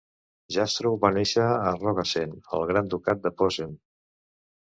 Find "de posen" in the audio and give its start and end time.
3.27-3.77